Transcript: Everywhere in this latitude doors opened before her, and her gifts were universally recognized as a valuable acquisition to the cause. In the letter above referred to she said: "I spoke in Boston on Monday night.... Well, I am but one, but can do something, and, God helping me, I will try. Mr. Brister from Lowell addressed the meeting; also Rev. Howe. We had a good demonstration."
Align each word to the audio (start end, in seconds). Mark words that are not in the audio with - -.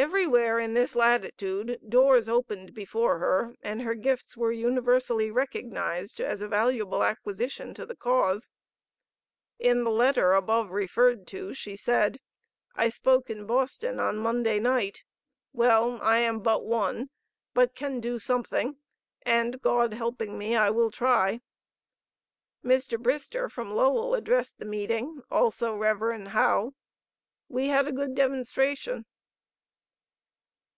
Everywhere 0.00 0.60
in 0.60 0.74
this 0.74 0.94
latitude 0.94 1.80
doors 1.88 2.28
opened 2.28 2.72
before 2.72 3.18
her, 3.18 3.56
and 3.62 3.82
her 3.82 3.96
gifts 3.96 4.36
were 4.36 4.52
universally 4.52 5.28
recognized 5.28 6.20
as 6.20 6.40
a 6.40 6.46
valuable 6.46 7.02
acquisition 7.02 7.74
to 7.74 7.84
the 7.84 7.96
cause. 7.96 8.52
In 9.58 9.82
the 9.82 9.90
letter 9.90 10.34
above 10.34 10.70
referred 10.70 11.26
to 11.28 11.52
she 11.52 11.74
said: 11.74 12.20
"I 12.76 12.90
spoke 12.90 13.28
in 13.28 13.44
Boston 13.44 13.98
on 13.98 14.18
Monday 14.18 14.60
night.... 14.60 15.02
Well, 15.52 16.00
I 16.00 16.18
am 16.18 16.42
but 16.42 16.64
one, 16.64 17.10
but 17.52 17.74
can 17.74 17.98
do 17.98 18.20
something, 18.20 18.76
and, 19.22 19.60
God 19.60 19.94
helping 19.94 20.38
me, 20.38 20.54
I 20.54 20.70
will 20.70 20.92
try. 20.92 21.40
Mr. 22.64 23.02
Brister 23.02 23.50
from 23.50 23.74
Lowell 23.74 24.14
addressed 24.14 24.60
the 24.60 24.64
meeting; 24.64 25.22
also 25.28 25.74
Rev. 25.74 26.28
Howe. 26.28 26.74
We 27.48 27.66
had 27.66 27.88
a 27.88 27.92
good 27.92 28.14
demonstration." 28.14 29.04